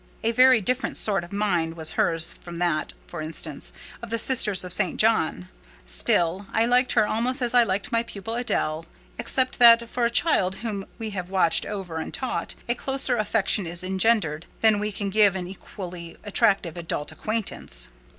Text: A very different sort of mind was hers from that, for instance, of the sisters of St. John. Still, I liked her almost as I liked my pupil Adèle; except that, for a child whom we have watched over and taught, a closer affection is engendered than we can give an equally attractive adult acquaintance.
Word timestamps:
A 0.23 0.31
very 0.31 0.61
different 0.61 0.97
sort 0.97 1.23
of 1.23 1.31
mind 1.31 1.77
was 1.77 1.91
hers 1.91 2.39
from 2.41 2.57
that, 2.57 2.93
for 3.05 3.21
instance, 3.21 3.71
of 4.01 4.09
the 4.09 4.17
sisters 4.17 4.63
of 4.63 4.73
St. 4.73 4.99
John. 4.99 5.47
Still, 5.85 6.47
I 6.51 6.65
liked 6.65 6.93
her 6.93 7.05
almost 7.07 7.39
as 7.39 7.53
I 7.53 7.61
liked 7.61 7.91
my 7.91 8.01
pupil 8.01 8.33
Adèle; 8.33 8.85
except 9.19 9.59
that, 9.59 9.87
for 9.87 10.03
a 10.05 10.09
child 10.09 10.55
whom 10.55 10.87
we 10.97 11.11
have 11.11 11.29
watched 11.29 11.67
over 11.67 11.97
and 11.97 12.11
taught, 12.11 12.55
a 12.67 12.73
closer 12.73 13.15
affection 13.17 13.67
is 13.67 13.83
engendered 13.83 14.47
than 14.61 14.79
we 14.79 14.91
can 14.91 15.11
give 15.11 15.35
an 15.35 15.45
equally 15.45 16.17
attractive 16.23 16.77
adult 16.77 17.11
acquaintance. 17.11 17.89